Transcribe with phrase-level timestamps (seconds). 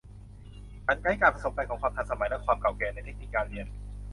[0.85, 3.67] ฉันใช้การผสมกันของความทันสมัยและความเก่าแก่ในเทคนิคการเรียน